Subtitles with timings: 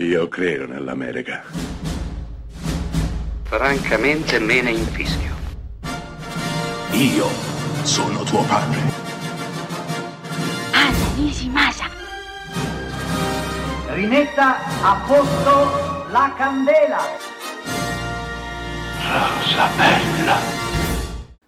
[0.00, 1.42] Io credo nell'America.
[3.42, 5.34] Francamente me ne infischio.
[6.92, 7.26] Io
[7.82, 8.78] sono tuo padre.
[10.70, 11.86] Anna Nishimasa.
[13.88, 17.00] Rimetta a posto la candela.
[19.02, 20.36] Rosa bella.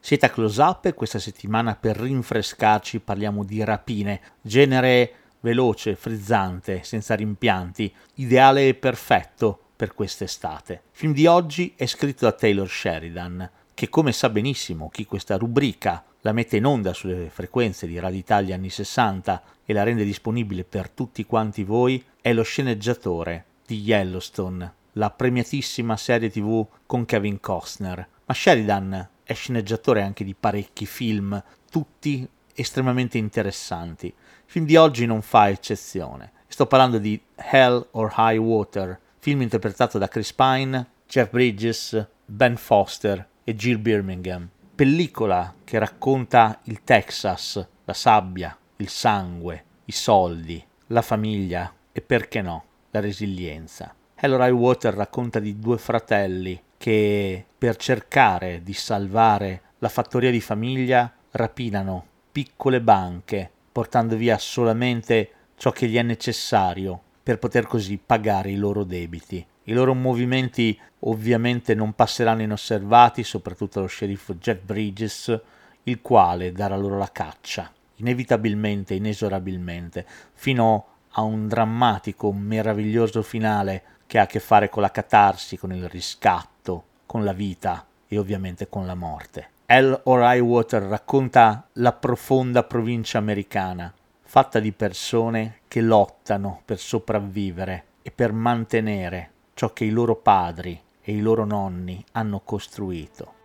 [0.00, 6.82] Siete a Close Up e questa settimana per rinfrescarci parliamo di rapine, genere veloce, frizzante,
[6.82, 10.72] senza rimpianti, ideale e perfetto per quest'estate.
[10.72, 15.36] Il film di oggi è scritto da Taylor Sheridan, che come sa benissimo chi questa
[15.36, 20.04] rubrica la mette in onda sulle frequenze di Radio Italia anni 60 e la rende
[20.04, 27.04] disponibile per tutti quanti voi, è lo sceneggiatore di Yellowstone, la premiatissima serie tv con
[27.04, 28.08] Kevin Costner.
[28.24, 32.28] Ma Sheridan è sceneggiatore anche di parecchi film, tutti
[32.60, 34.06] estremamente interessanti.
[34.06, 36.32] Il film di oggi non fa eccezione.
[36.46, 42.56] Sto parlando di Hell or High Water, film interpretato da Chris Pine, Jeff Bridges, Ben
[42.56, 44.48] Foster e Jill Birmingham.
[44.74, 52.42] Pellicola che racconta il Texas, la sabbia, il sangue, i soldi, la famiglia e perché
[52.42, 53.94] no, la resilienza.
[54.14, 60.30] Hell or High Water racconta di due fratelli che per cercare di salvare la fattoria
[60.30, 62.06] di famiglia rapinano
[62.38, 68.56] piccole banche, portando via solamente ciò che gli è necessario per poter così pagare i
[68.56, 69.44] loro debiti.
[69.64, 75.40] I loro movimenti ovviamente non passeranno inosservati, soprattutto lo sceriffo Jeff Bridges,
[75.82, 84.20] il quale darà loro la caccia, inevitabilmente, inesorabilmente, fino a un drammatico, meraviglioso finale che
[84.20, 88.68] ha a che fare con la catarsi, con il riscatto, con la vita e ovviamente
[88.68, 89.56] con la morte.
[89.70, 93.92] Hell or High Water racconta la profonda provincia americana,
[94.22, 100.80] fatta di persone che lottano per sopravvivere e per mantenere ciò che i loro padri
[101.02, 103.37] e i loro nonni hanno costruito.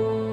[0.00, 0.29] you.